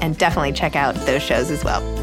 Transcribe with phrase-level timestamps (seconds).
[0.00, 1.99] and definitely check out those shows as well.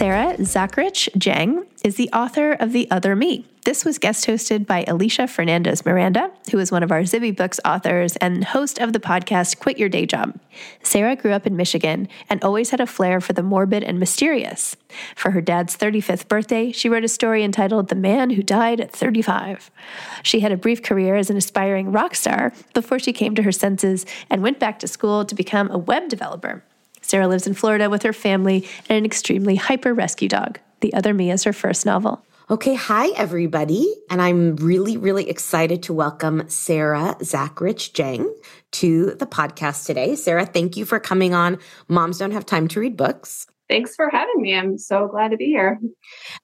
[0.00, 3.44] Sarah Zachrich Jang is the author of The Other Me.
[3.66, 7.60] This was guest hosted by Alicia Fernandez Miranda, who is one of our Zibby Books
[7.66, 10.40] authors and host of the podcast Quit Your Day Job.
[10.82, 14.74] Sarah grew up in Michigan and always had a flair for the morbid and mysterious.
[15.14, 18.92] For her dad's 35th birthday, she wrote a story entitled The Man Who Died at
[18.92, 19.70] 35.
[20.22, 23.52] She had a brief career as an aspiring rock star before she came to her
[23.52, 26.64] senses and went back to school to become a web developer.
[27.10, 30.60] Sarah lives in Florida with her family and an extremely hyper rescue dog.
[30.78, 32.24] The Other Me is her first novel.
[32.48, 33.92] Okay, hi everybody.
[34.08, 38.32] And I'm really, really excited to welcome Sarah Zachrich Jang
[38.72, 40.14] to the podcast today.
[40.14, 43.48] Sarah, thank you for coming on Moms Don't Have Time to Read Books.
[43.68, 44.54] Thanks for having me.
[44.54, 45.80] I'm so glad to be here.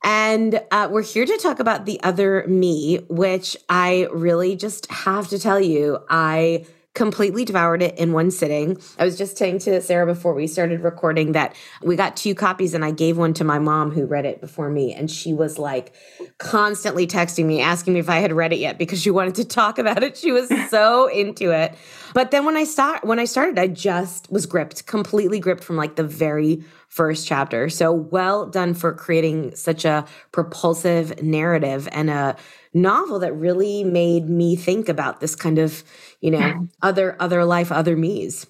[0.02, 5.28] And uh, we're here to talk about The Other Me, which I really just have
[5.28, 8.78] to tell you, I completely devoured it in one sitting.
[8.98, 12.72] I was just saying to Sarah before we started recording that we got two copies
[12.72, 14.94] and I gave one to my mom who read it before me.
[14.94, 15.94] And she was like
[16.38, 19.44] constantly texting me, asking me if I had read it yet because she wanted to
[19.44, 20.16] talk about it.
[20.16, 21.74] She was so into it.
[22.14, 25.76] But then when I start when I started, I just was gripped, completely gripped from
[25.76, 27.68] like the very first chapter.
[27.68, 32.36] So well done for creating such a propulsive narrative and a
[32.76, 35.82] novel that really made me think about this kind of,
[36.20, 38.46] you know, other other life, other me's.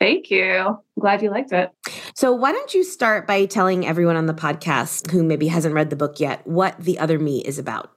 [0.00, 0.44] Thank you.
[0.44, 1.70] I'm glad you liked it.
[2.14, 5.90] So, why don't you start by telling everyone on the podcast who maybe hasn't read
[5.90, 7.90] the book yet what The Other Me is about?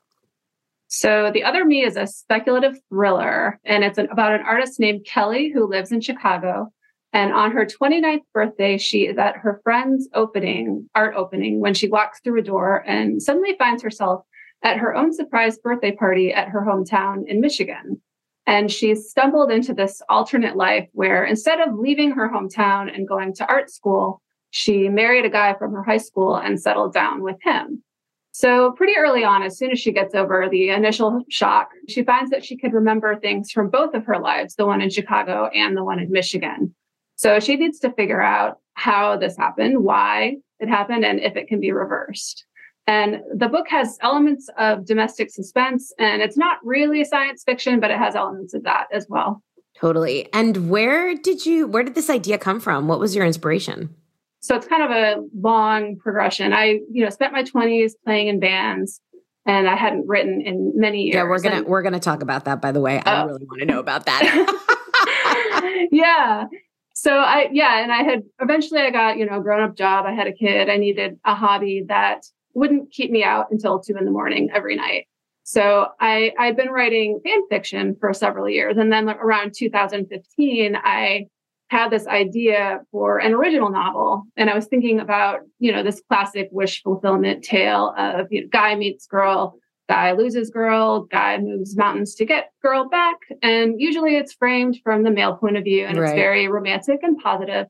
[0.88, 5.06] So, The Other Me is a speculative thriller, and it's an, about an artist named
[5.06, 6.72] Kelly who lives in Chicago.
[7.14, 11.90] And on her 29th birthday, she is at her friend's opening, art opening, when she
[11.90, 14.24] walks through a door and suddenly finds herself
[14.64, 18.02] at her own surprise birthday party at her hometown in Michigan.
[18.46, 23.34] And she stumbled into this alternate life where instead of leaving her hometown and going
[23.36, 24.22] to art school,
[24.52, 27.84] she married a guy from her high school and settled down with him.
[28.32, 32.30] So, pretty early on, as soon as she gets over the initial shock, she finds
[32.30, 35.76] that she could remember things from both of her lives, the one in Chicago and
[35.76, 36.76] the one in Michigan.
[37.16, 41.48] So she needs to figure out how this happened, why it happened, and if it
[41.48, 42.46] can be reversed.
[42.88, 47.92] And the book has elements of domestic suspense, and it's not really science fiction, but
[47.92, 49.44] it has elements of that as well.
[49.76, 50.32] Totally.
[50.34, 52.88] And where did you where did this idea come from?
[52.88, 53.94] What was your inspiration?
[54.40, 56.54] So it's kind of a long progression.
[56.54, 59.02] I, you know, spent my 20s playing in bands
[59.46, 61.16] and I hadn't written in many years.
[61.16, 62.62] Yeah, we're gonna we're gonna talk about that.
[62.62, 63.28] By the way, I oh.
[63.28, 65.88] really want to know about that.
[65.92, 66.46] yeah.
[66.94, 70.06] So I yeah, and I had eventually I got you know a grown up job.
[70.06, 70.70] I had a kid.
[70.70, 72.26] I needed a hobby that
[72.58, 75.06] wouldn't keep me out until two in the morning every night.
[75.44, 81.28] So I I'd been writing fan fiction for several years, and then around 2015, I
[81.70, 86.02] had this idea for an original novel and i was thinking about you know this
[86.08, 89.54] classic wish fulfillment tale of you know, guy meets girl
[89.90, 95.04] guy loses girl guy moves mountains to get girl back and usually it's framed from
[95.04, 96.12] the male point of view and right.
[96.12, 97.68] it's very romantic and positive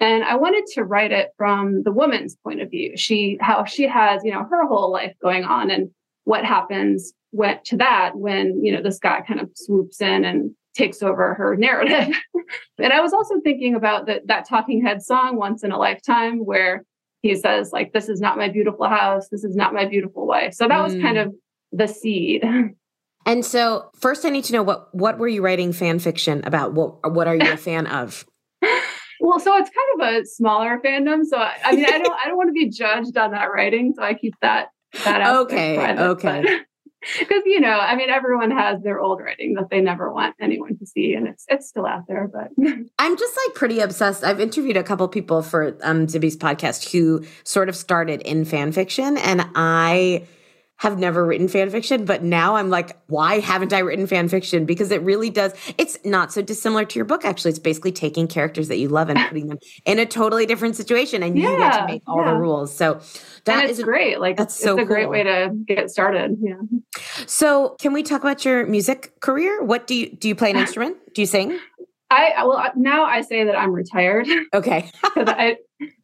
[0.00, 3.86] and i wanted to write it from the woman's point of view she how she
[3.86, 5.90] has you know her whole life going on and
[6.24, 10.52] what happens went to that when you know this guy kind of swoops in and
[10.74, 12.14] takes over her narrative.
[12.78, 16.44] and I was also thinking about the, that Talking Head song, Once in a Lifetime,
[16.44, 16.84] where
[17.22, 20.54] he says, like, this is not my beautiful house, this is not my beautiful wife.
[20.54, 20.84] So that mm.
[20.84, 21.26] was kind mm.
[21.26, 21.34] of
[21.72, 22.44] the seed.
[23.26, 26.72] And so first I need to know what what were you writing fan fiction about?
[26.72, 28.24] What what are you a fan of?
[29.20, 31.24] Well, so it's kind of a smaller fandom.
[31.24, 33.92] So I, I mean I don't I don't want to be judged on that writing.
[33.96, 34.68] So I keep that
[35.04, 35.46] that out.
[35.46, 35.76] Okay.
[35.76, 36.60] Private, okay.
[37.18, 40.76] Because you know i mean everyone has their old writing that they never want anyone
[40.76, 42.50] to see and it's it's still out there but
[42.98, 47.24] i'm just like pretty obsessed i've interviewed a couple people for um zibby's podcast who
[47.42, 50.22] sort of started in fan fiction and i
[50.80, 54.64] have never written fan fiction, but now I'm like, why haven't I written fan fiction?
[54.64, 55.52] Because it really does.
[55.76, 57.50] It's not so dissimilar to your book, actually.
[57.50, 61.22] It's basically taking characters that you love and putting them in a totally different situation,
[61.22, 62.32] and yeah, you get to make all yeah.
[62.32, 62.74] the rules.
[62.74, 62.98] So
[63.44, 64.20] that is great.
[64.20, 64.86] Like that's so a cool.
[64.86, 66.38] great way to get started.
[66.40, 66.54] Yeah.
[67.26, 69.62] So can we talk about your music career?
[69.62, 70.28] What do you do?
[70.28, 70.96] You play an instrument?
[71.14, 71.60] Do you sing?
[72.10, 74.26] I well now I say that I'm retired.
[74.54, 74.90] Okay.
[75.04, 75.58] I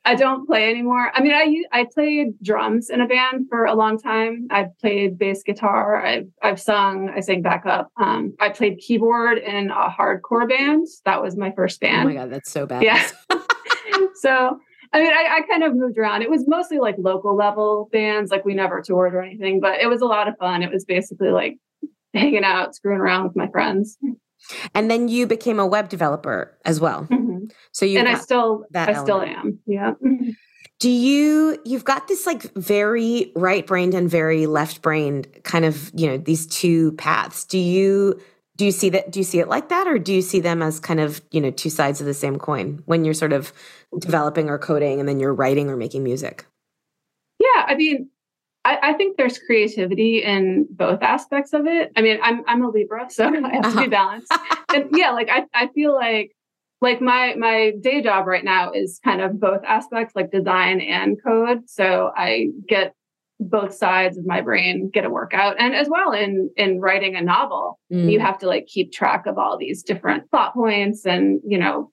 [0.06, 1.10] I don't play anymore.
[1.12, 4.46] I mean, I I played drums in a band for a long time.
[4.50, 5.96] I've played bass guitar.
[5.96, 7.10] I've I've sung.
[7.14, 7.90] I sang backup.
[8.00, 10.86] Um, I played keyboard in a hardcore band.
[11.04, 12.08] That was my first band.
[12.08, 12.84] Oh my god, that's so bad.
[12.84, 13.04] Yeah.
[14.14, 14.58] so
[14.92, 16.22] I mean, I, I kind of moved around.
[16.22, 18.30] It was mostly like local level bands.
[18.30, 20.62] Like we never toured or anything, but it was a lot of fun.
[20.62, 21.58] It was basically like
[22.14, 23.98] hanging out, screwing around with my friends.
[24.74, 27.08] And then you became a web developer as well.
[27.10, 27.25] Mm-hmm.
[27.72, 29.06] So you and I still I element.
[29.06, 29.58] still am.
[29.66, 29.92] Yeah.
[30.78, 35.90] Do you you've got this like very right brained and very left brained kind of,
[35.94, 37.44] you know, these two paths.
[37.44, 38.20] Do you
[38.56, 40.62] do you see that do you see it like that or do you see them
[40.62, 43.52] as kind of, you know, two sides of the same coin when you're sort of
[43.98, 46.44] developing or coding and then you're writing or making music?
[47.38, 48.10] Yeah, I mean,
[48.66, 51.92] I, I, think there's creativity in both aspects of it.
[51.96, 53.72] I mean, I'm I'm a Libra, so I have uh-huh.
[53.72, 54.32] to be balanced.
[54.74, 56.35] and yeah, like I, I feel like
[56.80, 61.16] like my my day job right now is kind of both aspects, like design and
[61.22, 61.68] code.
[61.68, 62.94] So I get
[63.38, 65.56] both sides of my brain get a workout.
[65.58, 68.10] And as well in in writing a novel, mm.
[68.10, 71.90] you have to like keep track of all these different plot points and you know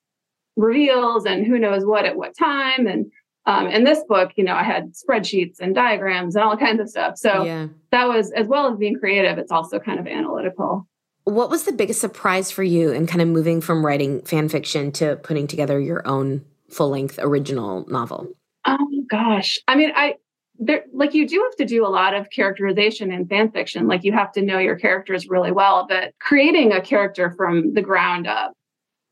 [0.55, 3.11] reveals and who knows what at what time and
[3.45, 6.89] um, in this book, you know, I had spreadsheets and diagrams and all kinds of
[6.89, 7.17] stuff.
[7.17, 7.67] So yeah.
[7.91, 10.87] that was, as well as being creative, it's also kind of analytical.
[11.25, 14.91] What was the biggest surprise for you in kind of moving from writing fan fiction
[14.93, 18.27] to putting together your own full length original novel?
[18.65, 19.59] Oh gosh.
[19.67, 20.15] I mean, I,
[20.59, 23.87] there, like you do have to do a lot of characterization in fan fiction.
[23.87, 27.81] Like you have to know your characters really well, but creating a character from the
[27.81, 28.53] ground up,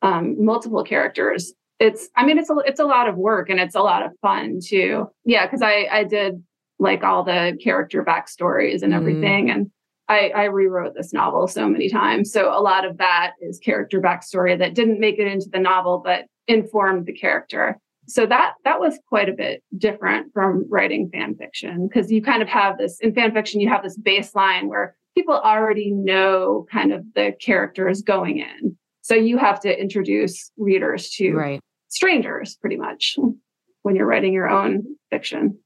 [0.01, 3.75] um, multiple characters it's i mean it's a it's a lot of work and it's
[3.75, 6.41] a lot of fun too yeah because i i did
[6.79, 9.01] like all the character backstories and mm-hmm.
[9.01, 9.51] everything mm.
[9.51, 9.71] and
[10.11, 12.33] I, I rewrote this novel so many times.
[12.33, 16.01] So a lot of that is character backstory that didn't make it into the novel
[16.03, 17.77] but informed the character.
[18.07, 22.41] So that that was quite a bit different from writing fan fiction because you kind
[22.41, 26.91] of have this in fan fiction you have this baseline where people already know kind
[26.91, 28.75] of the characters going in.
[29.03, 31.61] So you have to introduce readers to right.
[31.87, 33.15] strangers pretty much
[33.83, 35.57] when you're writing your own fiction.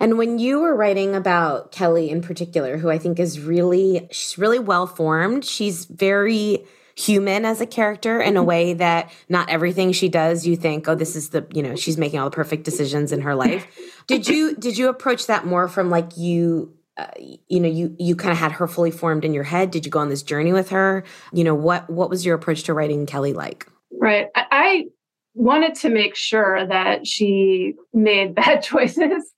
[0.00, 4.38] And when you were writing about Kelly in particular, who I think is really she's
[4.38, 8.48] really well formed, she's very human as a character in a mm-hmm.
[8.48, 11.96] way that not everything she does you think oh this is the you know she's
[11.96, 13.66] making all the perfect decisions in her life.
[14.06, 18.16] Did you did you approach that more from like you uh, you know you you
[18.16, 19.70] kind of had her fully formed in your head?
[19.70, 21.04] Did you go on this journey with her?
[21.32, 23.66] You know what what was your approach to writing kelly like?
[23.92, 24.26] Right.
[24.34, 24.86] I
[25.34, 29.32] wanted to make sure that she made bad choices.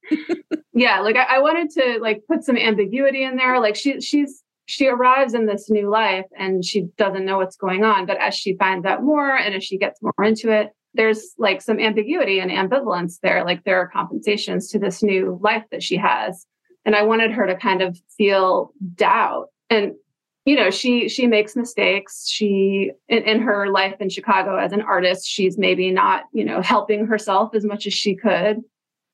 [0.72, 3.60] yeah, like I, I, wanted to like put some ambiguity in there.
[3.60, 7.84] Like she she's she arrives in this new life and she doesn't know what's going
[7.84, 8.06] on.
[8.06, 11.60] But as she finds out more and as she gets more into it, there's like
[11.60, 13.44] some ambiguity and ambivalence there.
[13.44, 16.46] Like there are compensations to this new life that she has.
[16.86, 19.48] And I wanted her to kind of feel doubt.
[19.70, 19.92] And
[20.44, 22.28] you know she she makes mistakes.
[22.28, 26.60] She in, in, her life in chicago as an artist she's maybe not you know
[26.60, 28.58] helping herself as much as she could.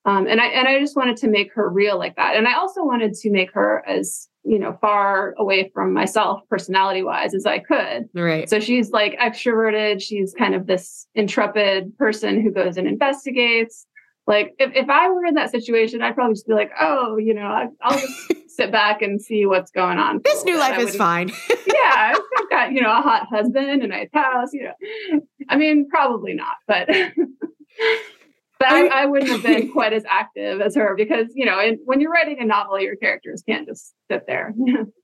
[0.07, 2.37] Um, and i and i just wanted to make her real like that.
[2.37, 7.03] And i also wanted to make her as you know far away from myself personality
[7.03, 8.09] wise as i could.
[8.15, 8.49] Right.
[8.49, 10.03] So she's like extroverted.
[10.03, 13.87] She's kind of this intrepid person who goes and investigates.
[14.27, 17.35] Like if, if I were in that situation, I'd probably just be like, oh, you
[17.35, 20.21] know, I, will just sit back and see what's going on.
[20.25, 21.29] This new life is fine.
[21.67, 24.51] yeah, I've got you know a hot husband, a nice house.
[24.53, 26.89] You know, I mean, probably not, but.
[28.59, 31.79] but I, I, wouldn't have been quite as active as her because you know and
[31.87, 34.53] when you're writing a novel your characters can't just sit there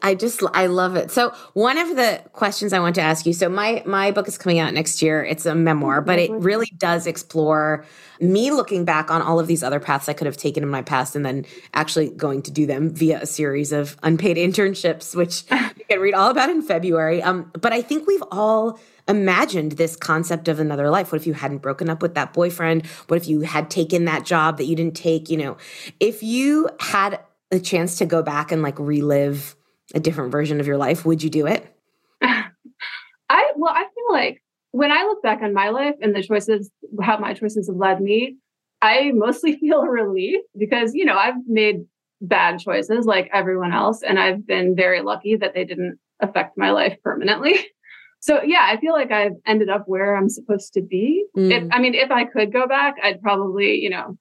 [0.00, 1.10] I just I love it.
[1.10, 3.34] So one of the questions I want to ask you.
[3.34, 5.22] So my my book is coming out next year.
[5.22, 7.84] It's a memoir, but it really does explore
[8.18, 10.80] me looking back on all of these other paths I could have taken in my
[10.80, 15.44] past, and then actually going to do them via a series of unpaid internships, which
[15.50, 17.22] you can read all about in February.
[17.22, 21.12] Um, but I think we've all imagined this concept of another life.
[21.12, 22.86] What if you hadn't broken up with that boyfriend?
[23.08, 25.28] What if you had taken that job that you didn't take?
[25.28, 25.56] You know,
[26.00, 27.20] if you had
[27.52, 29.54] a chance to go back and like relive
[29.96, 31.66] a different version of your life, would you do it?
[32.22, 36.70] I well, I feel like when I look back on my life and the choices,
[37.02, 38.36] how my choices have led me,
[38.82, 41.86] I mostly feel relief because you know I've made
[42.20, 46.70] bad choices like everyone else, and I've been very lucky that they didn't affect my
[46.70, 47.58] life permanently.
[48.18, 51.26] So yeah, I feel like I've ended up where I'm supposed to be.
[51.36, 51.52] Mm.
[51.52, 54.18] If, I mean, if I could go back, I'd probably, you know,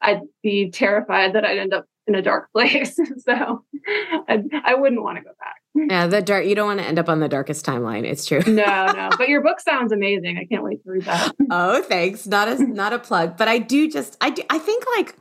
[0.00, 2.96] I'd be terrified that I'd end up in a dark place.
[3.18, 3.64] so
[4.28, 5.56] I, I wouldn't want to go back.
[5.90, 6.46] Yeah, the dark.
[6.46, 8.04] You don't want to end up on the darkest timeline.
[8.04, 8.40] It's true.
[8.46, 8.52] no,
[8.92, 9.10] no.
[9.18, 10.38] But your book sounds amazing.
[10.38, 11.34] I can't wait to read that.
[11.50, 12.26] oh, thanks.
[12.26, 14.42] Not a not a plug, but I do just I do.
[14.50, 15.16] I think like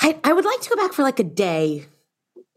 [0.00, 1.84] I I would like to go back for like a day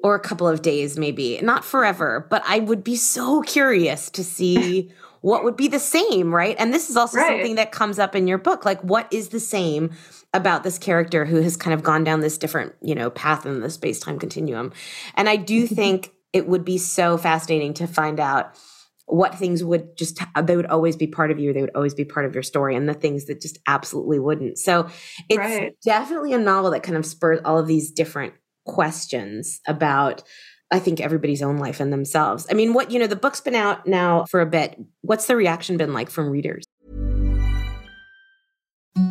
[0.03, 2.25] or a couple of days, maybe not forever.
[2.29, 4.91] But I would be so curious to see.
[5.21, 6.55] What would be the same, right?
[6.59, 7.27] And this is also right.
[7.27, 8.65] something that comes up in your book.
[8.65, 9.91] Like, what is the same
[10.33, 13.59] about this character who has kind of gone down this different, you know, path in
[13.59, 14.71] the space time continuum.
[15.15, 15.75] And I do mm-hmm.
[15.75, 18.57] think it would be so fascinating to find out
[19.07, 22.05] what things would just they would always be part of you they would always be
[22.05, 24.87] part of your story and the things that just absolutely wouldn't so
[25.27, 25.75] it's right.
[25.83, 28.33] definitely a novel that kind of spurs all of these different
[28.65, 30.23] questions about
[30.71, 32.47] I think everybody's own life and themselves.
[32.49, 34.79] I mean, what, you know, the book's been out now for a bit.
[35.01, 36.63] What's the reaction been like from readers?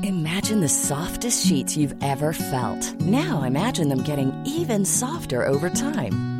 [0.03, 3.01] Imagine the softest sheets you've ever felt.
[3.01, 6.40] Now imagine them getting even softer over time.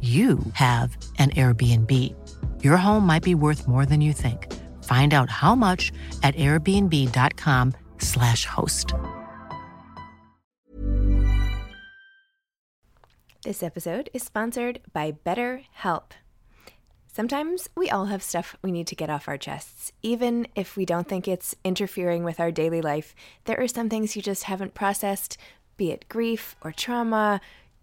[0.00, 1.90] you have an Airbnb.
[2.64, 4.52] Your home might be worth more than you think.
[4.82, 5.92] Find out how much
[6.24, 8.94] at airbnb.com/slash host.
[13.44, 16.12] This episode is sponsored by BetterHelp.
[17.12, 19.92] Sometimes we all have stuff we need to get off our chests.
[20.00, 24.16] Even if we don't think it's interfering with our daily life, there are some things
[24.16, 25.36] you just haven't processed,
[25.76, 27.40] be it grief or trauma,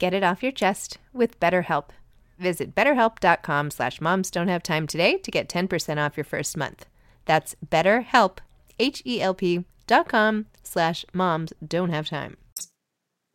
[0.00, 1.90] Get it off your chest with BetterHelp.
[2.38, 6.86] Visit betterhelp.com slash moms don't have time today to get 10% off your first month.
[7.26, 8.38] That's betterhelp,
[8.78, 12.38] H-E-L-P dot com slash moms don't have time.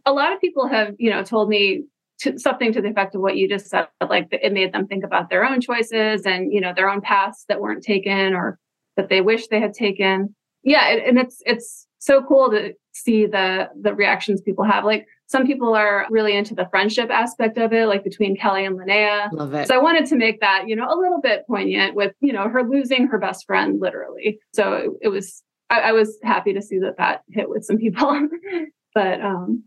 [0.07, 1.83] A lot of people have, you know, told me
[2.21, 5.03] to, something to the effect of what you just said, like it made them think
[5.03, 8.57] about their own choices and, you know, their own paths that weren't taken or
[8.97, 10.33] that they wish they had taken.
[10.63, 10.87] Yeah.
[10.87, 14.83] And it's, it's so cool to see the, the reactions people have.
[14.83, 18.77] Like, some people are really into the friendship aspect of it, like between Kelly and
[18.77, 19.31] Linnea.
[19.31, 19.67] Love it.
[19.67, 22.47] So I wanted to make that, you know, a little bit poignant with, you know,
[22.47, 24.39] her losing her best friend, literally.
[24.53, 27.77] So it, it was, I, I, was happy to see that that hit with some
[27.77, 28.27] people.
[28.93, 29.63] but um,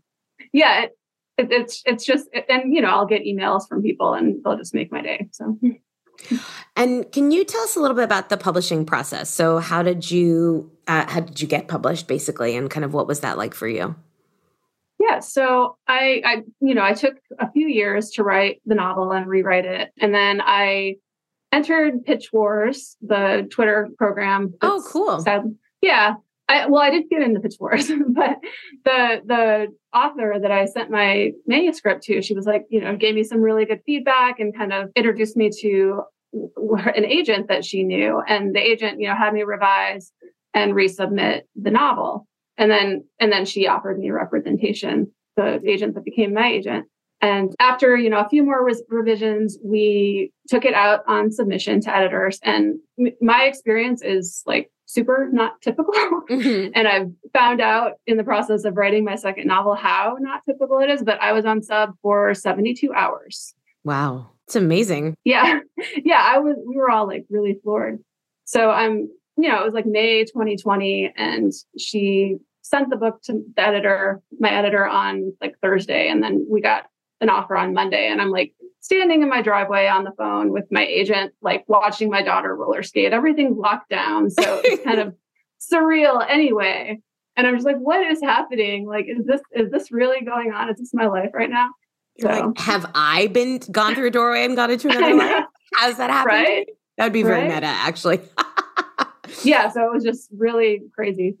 [0.53, 0.97] yeah, it,
[1.37, 4.73] it, it's it's just, and you know, I'll get emails from people, and they'll just
[4.73, 5.27] make my day.
[5.31, 5.57] So.
[6.75, 9.29] And can you tell us a little bit about the publishing process?
[9.29, 13.07] So, how did you uh, how did you get published, basically, and kind of what
[13.07, 13.95] was that like for you?
[14.99, 19.11] Yeah, so I, I, you know, I took a few years to write the novel
[19.11, 20.95] and rewrite it, and then I
[21.53, 24.53] entered Pitch Wars, the Twitter program.
[24.61, 25.21] Oh, cool!
[25.21, 25.43] Sad.
[25.81, 26.15] Yeah,
[26.49, 28.37] I, well, I did get into Pitch Wars, but
[28.83, 33.15] the the author that I sent my manuscript to, she was like, you know, gave
[33.15, 36.01] me some really good feedback and kind of introduced me to
[36.33, 40.11] an agent that she knew, and the agent, you know, had me revise
[40.53, 42.27] and resubmit the novel
[42.59, 46.85] and then and then she offered me representation the agent that became my agent.
[47.21, 51.81] And after you know a few more res- revisions we took it out on submission
[51.81, 52.39] to editors.
[52.43, 55.93] And m- my experience is like super not typical.
[56.29, 56.71] Mm-hmm.
[56.75, 60.77] and i've found out in the process of writing my second novel how not typical
[60.77, 63.55] it is but i was on sub for 72 hours.
[63.83, 64.29] Wow.
[64.45, 65.15] It's amazing.
[65.23, 65.61] Yeah.
[66.03, 67.97] Yeah i was we were all like really floored.
[68.45, 69.09] So i'm
[69.41, 72.35] you know, it was like May 2020, and she
[72.69, 76.85] sent the book to the editor, my editor on like Thursday, and then we got
[77.21, 78.07] an offer on Monday.
[78.07, 82.09] And I'm like standing in my driveway on the phone with my agent, like watching
[82.09, 83.11] my daughter roller skate.
[83.11, 84.29] Everything's locked down.
[84.29, 85.15] So it's kind of
[85.73, 86.99] surreal anyway.
[87.35, 88.87] And I'm just like, what is happening?
[88.87, 90.69] Like, is this is this really going on?
[90.69, 91.69] Is this my life right now?
[92.19, 92.27] So.
[92.27, 95.45] Like, have I been gone through a doorway and gone into another life?
[95.75, 96.33] Has that happen?
[96.33, 96.67] Right?
[96.97, 97.55] That would be very right?
[97.55, 98.19] meta, actually.
[99.43, 99.69] yeah.
[99.69, 101.37] So it was just really crazy.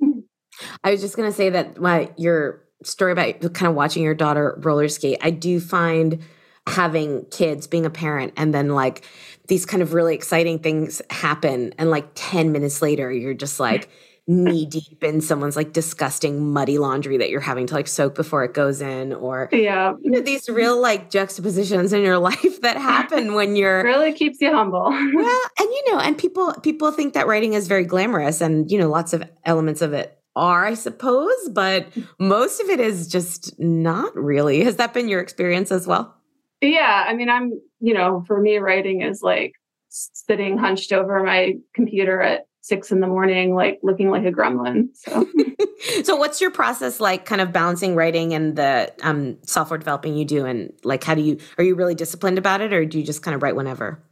[0.83, 4.15] I was just going to say that my your story about kind of watching your
[4.15, 6.21] daughter roller skate, I do find
[6.67, 9.05] having kids, being a parent, and then like
[9.47, 13.89] these kind of really exciting things happen, and like ten minutes later, you're just like
[14.29, 18.43] knee deep in someone's like disgusting muddy laundry that you're having to like soak before
[18.43, 19.95] it goes in or yeah.
[20.03, 24.39] you know, these real like juxtapositions in your life that happen when you're really keeps
[24.39, 24.83] you humble.
[24.83, 28.77] Well and you know and people people think that writing is very glamorous and you
[28.77, 31.87] know lots of elements of it are, I suppose, but
[32.19, 34.63] most of it is just not really.
[34.63, 36.15] Has that been your experience as well?
[36.61, 37.05] Yeah.
[37.07, 39.53] I mean, I'm, you know, for me, writing is like
[39.89, 44.89] sitting hunched over my computer at six in the morning, like looking like a gremlin.
[44.93, 45.27] So,
[46.03, 50.25] so what's your process like kind of balancing writing and the um, software developing you
[50.25, 50.45] do?
[50.45, 53.23] And like, how do you, are you really disciplined about it or do you just
[53.23, 54.03] kind of write whenever?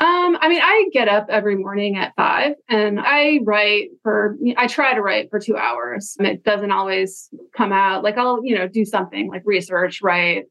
[0.00, 4.66] Um, I mean, I get up every morning at five and I write for, I
[4.66, 6.16] try to write for two hours.
[6.20, 8.02] It doesn't always come out.
[8.02, 10.44] Like I'll, you know, do something like research, write,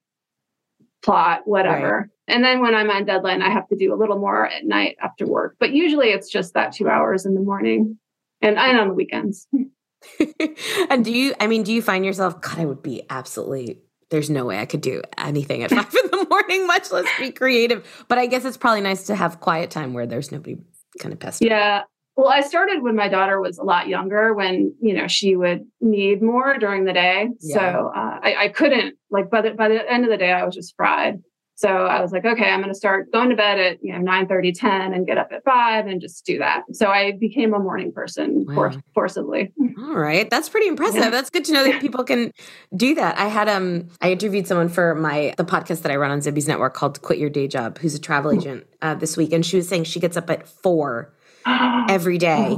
[1.02, 1.98] plot, whatever.
[2.28, 2.36] Right.
[2.36, 4.98] And then when I'm on deadline, I have to do a little more at night
[5.02, 5.56] after work.
[5.60, 7.98] But usually it's just that two hours in the morning
[8.44, 9.48] and, and on the weekends.
[10.92, 13.80] and do you, I mean, do you find yourself, God, I would be absolutely
[14.10, 17.32] there's no way I could do anything at five in the morning, much less be
[17.32, 17.86] creative.
[18.08, 20.58] But I guess it's probably nice to have quiet time where there's nobody
[21.00, 21.52] kind of pestering.
[21.52, 21.84] Yeah.
[22.16, 25.66] Well, I started when my daughter was a lot younger, when you know she would
[25.80, 27.30] need more during the day.
[27.40, 27.56] Yeah.
[27.56, 30.44] So uh, I, I couldn't like by the by the end of the day, I
[30.44, 31.22] was just fried.
[31.60, 34.00] So I was like, okay, I'm going to start going to bed at, you know,
[34.00, 36.64] 9 30, 10 and get up at five and just do that.
[36.72, 38.56] So I became a morning person wow.
[38.56, 39.52] for, forcibly.
[39.78, 40.30] All right.
[40.30, 41.02] That's pretty impressive.
[41.02, 41.10] Yeah.
[41.10, 42.32] That's good to know that people can
[42.74, 43.20] do that.
[43.20, 46.48] I had, um, I interviewed someone for my, the podcast that I run on Zibby's
[46.48, 49.34] network called Quit Your Day Job, who's a travel agent uh, this week.
[49.34, 51.14] And she was saying she gets up at four
[51.46, 52.58] every day.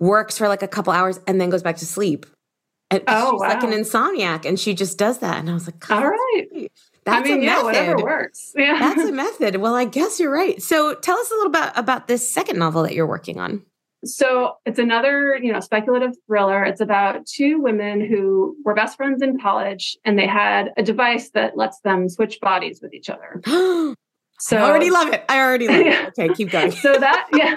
[0.00, 2.26] works for like a couple hours and then goes back to sleep.
[2.90, 5.38] And Oh, she's like an insomniac and she just does that.
[5.38, 6.16] And I was like, All that's
[6.50, 6.72] great.
[7.04, 7.64] That's I mean, a yeah, method.
[7.64, 8.52] whatever works.
[8.56, 8.78] Yeah.
[8.78, 9.56] That's a method.
[9.56, 10.60] Well, I guess you're right.
[10.62, 13.62] So tell us a little bit about this second novel that you're working on.
[14.04, 16.64] So it's another, you know, speculative thriller.
[16.64, 21.30] It's about two women who were best friends in college and they had a device
[21.30, 23.40] that lets them switch bodies with each other.
[24.42, 25.22] So I already love it.
[25.28, 26.06] I already love Yeah.
[26.06, 26.14] it.
[26.18, 26.70] Okay, keep going.
[26.70, 27.56] so that yeah.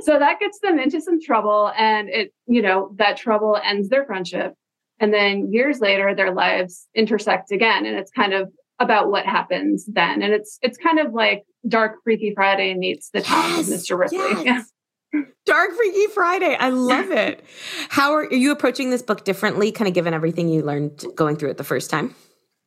[0.00, 4.06] So that gets them into some trouble and it, you know, that trouble ends their
[4.06, 4.54] friendship.
[5.02, 9.84] And then years later their lives intersect again and it's kind of about what happens
[9.86, 10.22] then.
[10.22, 13.98] And it's it's kind of like Dark Freaky Friday meets the Talented Mr.
[13.98, 14.44] Ripley.
[14.44, 14.70] yes.
[15.44, 16.56] Dark Freaky Friday.
[16.58, 17.44] I love it.
[17.88, 21.36] How are, are you approaching this book differently, kind of given everything you learned going
[21.36, 22.14] through it the first time?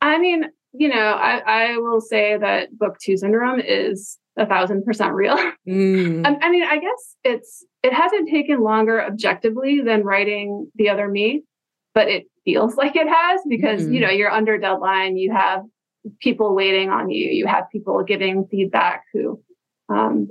[0.00, 1.38] I mean, you know, I,
[1.72, 5.36] I will say that book two syndrome is a thousand percent real.
[5.66, 6.24] Mm.
[6.24, 11.08] I, I mean, I guess it's it hasn't taken longer objectively than writing the other
[11.08, 11.42] me,
[11.96, 13.94] but it feels like it has because Mhm.
[13.94, 15.16] you know you're under deadline.
[15.16, 15.62] You have
[16.20, 17.30] people waiting on you.
[17.30, 19.42] You have people giving feedback who,
[19.88, 20.28] um,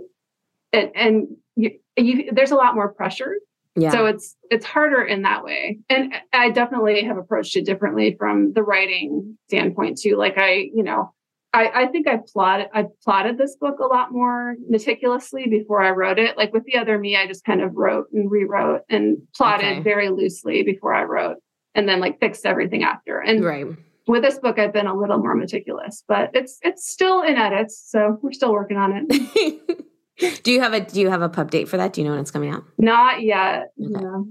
[0.72, 3.34] and, and you, you, there's a lot more pressure
[3.76, 3.90] yeah.
[3.90, 8.52] so it's it's harder in that way and i definitely have approached it differently from
[8.54, 11.14] the writing standpoint too like i you know
[11.54, 15.90] i i think i plotted i plotted this book a lot more meticulously before i
[15.92, 19.18] wrote it like with the other me i just kind of wrote and rewrote and
[19.36, 19.82] plotted Okay.
[19.82, 21.38] very loosely before i wrote
[21.76, 23.68] and then like fixed everything after and right.
[24.08, 27.82] with this book i've been a little more meticulous but it's it's still in edits
[27.88, 31.52] so we're still working on it do you have a do you have a pub
[31.52, 31.92] date for that?
[31.94, 32.64] Do you know when it's coming out?
[32.78, 34.04] not yet Okay.
[34.04, 34.28] no.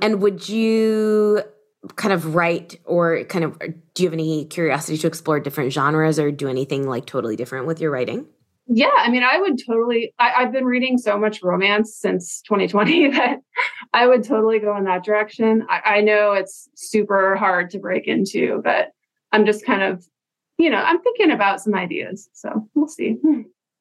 [0.00, 1.42] And would you
[1.96, 3.58] kind of write or kind of
[3.94, 7.66] do you have any curiosity to explore different genres or do anything like totally different
[7.66, 8.26] with your writing?
[8.74, 10.14] Yeah, I mean, I would totally.
[10.18, 13.38] I, I've been reading so much romance since 2020 that
[13.92, 15.66] I would totally go in that direction.
[15.68, 18.88] I, I know it's super hard to break into, but
[19.32, 20.04] I'm just kind of,
[20.58, 22.30] you know, I'm thinking about some ideas.
[22.32, 23.16] So we'll see.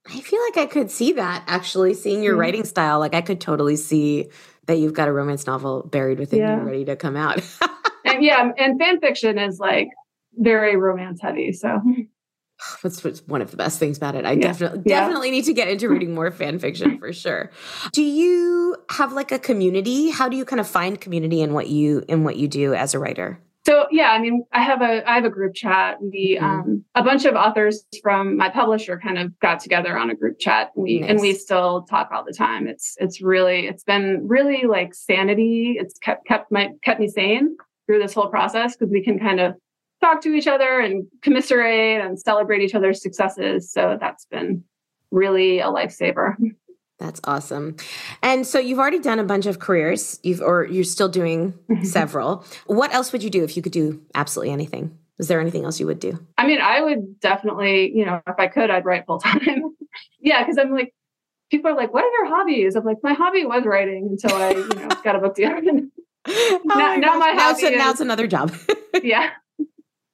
[0.10, 2.39] I feel like I could see that actually, seeing your Mhm.
[2.39, 2.99] writing style.
[2.99, 4.30] Like I could totally see
[4.65, 6.58] that you've got a romance novel buried within Yeah.
[6.60, 7.41] you, ready to come out.
[8.04, 9.88] And yeah, and fan fiction is like
[10.34, 11.54] very romance heavy.
[11.54, 11.80] So
[12.84, 14.26] That's what's one of the best things about it.
[14.26, 14.41] I Yeah.
[14.41, 15.00] definitely Yeah.
[15.02, 17.52] definitely need to get into reading more fan fiction for sure.
[17.93, 20.10] Do you have like a community?
[20.10, 22.93] How do you kind of find community in what you in what you do as
[22.93, 23.39] a writer?
[23.63, 25.97] So yeah, I mean, I have a I have a group chat.
[26.02, 26.43] We Mhm.
[26.43, 30.39] um a bunch of authors from my publisher kind of got together on a group
[30.39, 30.71] chat.
[30.76, 32.67] And we and we still talk all the time.
[32.67, 35.76] It's it's really it's been really like sanity.
[35.80, 39.39] It's kept kept my kept me sane through this whole process because we can kind
[39.39, 39.54] of
[40.01, 43.71] talk to each other and commiserate and celebrate each other's successes.
[43.71, 44.63] So that's been
[45.11, 46.35] really a lifesaver.
[46.99, 47.77] That's awesome.
[48.21, 50.19] And so you've already done a bunch of careers.
[50.23, 51.83] You've or you're still doing mm-hmm.
[51.83, 52.45] several.
[52.67, 54.97] What else would you do if you could do absolutely anything?
[55.17, 56.19] Is there anything else you would do?
[56.37, 59.75] I mean, I would definitely, you know, if I could, I'd write full time.
[60.19, 60.93] yeah, because I'm like,
[61.51, 64.51] people are like, "What are your hobbies?" I'm like, my hobby was writing until I,
[64.51, 65.51] you know, got a book deal.
[66.27, 67.19] Oh Now- now gosh.
[67.19, 68.55] my now, it's, hobby now it's another job.
[69.03, 69.29] yeah.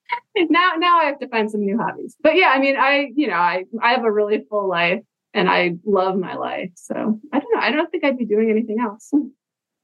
[0.50, 2.16] now, now I have to find some new hobbies.
[2.22, 5.02] But yeah, I mean, I, you know, I, I have a really full life,
[5.34, 6.72] and I love my life.
[6.76, 7.60] So I don't know.
[7.60, 9.12] I don't think I'd be doing anything else.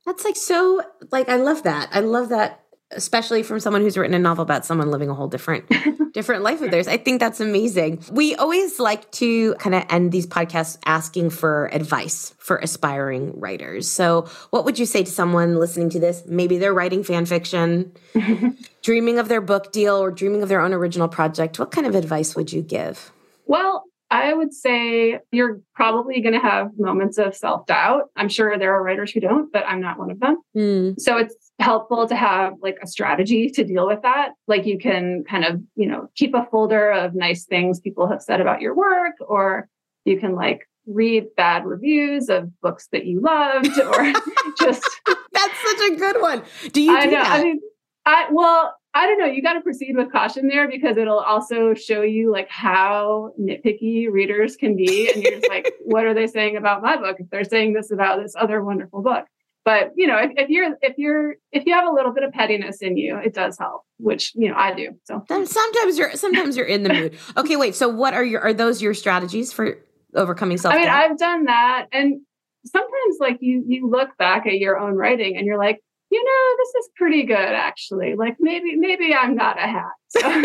[0.05, 0.81] That's like so
[1.11, 1.89] like I love that.
[1.91, 2.62] I love that
[2.95, 5.65] especially from someone who's written a novel about someone living a whole different
[6.13, 6.87] different life of theirs.
[6.87, 8.03] I think that's amazing.
[8.11, 13.89] We always like to kind of end these podcasts asking for advice for aspiring writers.
[13.89, 16.23] So, what would you say to someone listening to this?
[16.25, 17.91] Maybe they're writing fan fiction,
[18.83, 21.59] dreaming of their book deal or dreaming of their own original project.
[21.59, 23.11] What kind of advice would you give?
[23.45, 28.11] Well, I would say you're probably going to have moments of self doubt.
[28.15, 30.37] I'm sure there are writers who don't, but I'm not one of them.
[30.53, 30.91] Hmm.
[30.99, 34.31] So it's helpful to have like a strategy to deal with that.
[34.47, 38.21] Like you can kind of, you know, keep a folder of nice things people have
[38.21, 39.67] said about your work, or
[40.05, 44.13] you can like read bad reviews of books that you loved, or
[44.59, 46.43] just, That's such a good one.
[46.71, 47.23] Do you I do know.
[47.23, 47.31] that?
[47.31, 47.59] I mean,
[48.05, 49.25] I, well, I don't know.
[49.25, 54.11] You got to proceed with caution there because it'll also show you like how nitpicky
[54.11, 55.11] readers can be.
[55.11, 57.91] And you're just like, what are they saying about my book if they're saying this
[57.91, 59.25] about this other wonderful book?
[59.65, 62.31] But you know, if, if you're if you're if you have a little bit of
[62.33, 64.89] pettiness in you, it does help, which you know I do.
[65.05, 67.17] So Then sometimes you're sometimes you're in the mood.
[67.37, 67.75] Okay, wait.
[67.75, 69.77] So what are your are those your strategies for
[70.15, 72.21] overcoming self i mean i've done that, and
[72.65, 75.79] sometimes like you you look back at your own writing and you're like,
[76.11, 78.15] you know, this is pretty good actually.
[78.15, 80.43] Like maybe maybe I'm not a hat So.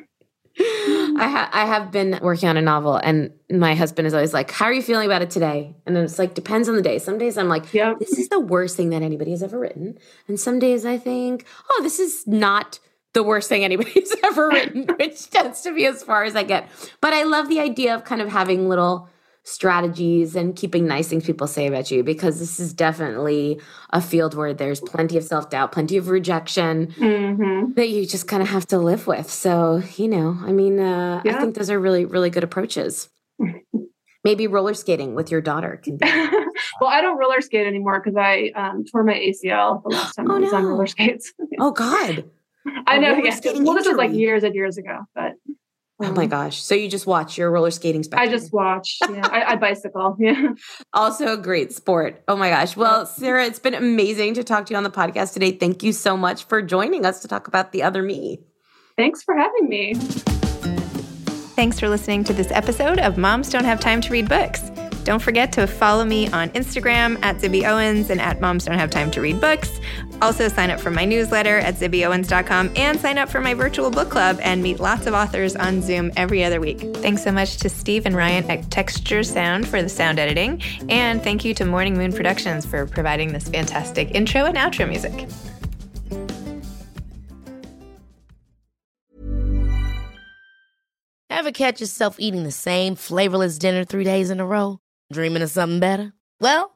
[0.58, 4.50] I, ha- I have been working on a novel, and my husband is always like,
[4.50, 6.98] "How are you feeling about it today?" And it's like depends on the day.
[6.98, 7.98] Some days I'm like, Yep.
[7.98, 11.46] "This is the worst thing that anybody has ever written," and some days I think,
[11.70, 12.78] "Oh, this is not."
[13.12, 16.68] The worst thing anybody's ever written, which tends to be as far as I get.
[17.00, 19.08] But I love the idea of kind of having little
[19.46, 24.34] strategies and keeping nice things people say about you because this is definitely a field
[24.34, 28.48] where there's plenty of self doubt, plenty of rejection hmm that you just kind of
[28.48, 29.30] have to live with.
[29.30, 33.08] So, you know, I mean, uh, I think those are really, really good approaches.
[34.24, 36.06] Maybe roller skating with your daughter can be.
[36.80, 40.30] well, I don't roller skate anymore because I um, tore my ACL the last time
[40.30, 41.32] Oh, I was on roller skates.
[41.60, 42.24] Oh, God.
[42.86, 43.38] I know, yeah.
[43.44, 45.34] Well, this was like years and years ago, but
[45.98, 46.14] Oh, mm-hmm.
[46.14, 46.62] my gosh.
[46.62, 48.98] So you just watch your roller skating I just watch.
[49.08, 50.16] Yeah, I, I bicycle.
[50.26, 50.54] Yeah.
[50.92, 52.22] Also a great sport.
[52.26, 52.76] Oh my gosh.
[52.76, 55.52] Well, Sarah, it's been amazing to talk to you on the podcast today.
[55.52, 58.40] Thank you so much for joining us to talk about the other me.
[58.96, 59.94] Thanks for having me.
[61.54, 64.70] Thanks for listening to this episode of Moms Don't Have Time to Read Books.
[65.04, 68.90] Don't forget to follow me on Instagram at Zibby Owens and at Moms Don't Have
[68.90, 69.80] Time to Read Books.
[70.22, 74.08] Also, sign up for my newsletter at zibbyowens.com and sign up for my virtual book
[74.08, 76.80] club and meet lots of authors on Zoom every other week.
[76.96, 80.62] Thanks so much to Steve and Ryan at Texture Sound for the sound editing.
[80.88, 85.28] And thank you to Morning Moon Productions for providing this fantastic intro and outro music.
[91.28, 94.80] Ever catch yourself eating the same flavorless dinner three days in a row?
[95.12, 96.12] Dreaming of something better?
[96.40, 96.75] Well,